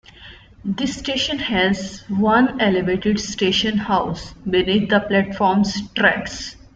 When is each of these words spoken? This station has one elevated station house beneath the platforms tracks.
This 0.65 0.97
station 0.97 1.37
has 1.37 1.99
one 2.09 2.59
elevated 2.59 3.19
station 3.19 3.77
house 3.77 4.33
beneath 4.33 4.89
the 4.89 4.99
platforms 5.01 5.79
tracks. 5.93 6.55